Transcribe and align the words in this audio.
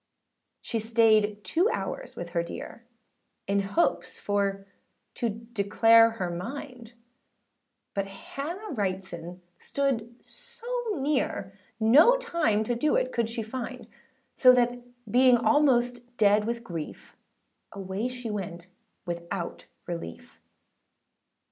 She 0.63 0.79
stayed 0.79 1.43
two 1.43 1.69
hours 1.69 2.15
with 2.15 2.29
her 2.31 2.41
dear, 2.41 2.85
In 3.45 3.59
hopes 3.59 4.17
for 4.17 4.65
to 5.13 5.29
declare 5.29 6.09
her 6.09 6.31
mind; 6.31 6.93
But 7.93 8.07
Hannah 8.07 8.71
Wrightson 8.73 9.41
{108a} 9.59 9.59
stood 9.63 10.15
so 10.25 10.67
near, 10.99 11.53
No 11.79 12.17
time 12.17 12.63
to 12.63 12.73
do 12.73 12.95
it 12.95 13.13
she 13.29 13.43
could 13.43 13.51
find: 13.51 13.87
So 14.35 14.51
that 14.53 14.79
being 15.11 15.37
almost 15.37 16.17
dead 16.17 16.45
with 16.45 16.63
grief, 16.63 17.15
Away 17.71 18.07
she 18.07 18.31
went 18.31 18.65
without 19.05 19.67
relief. 19.85 20.41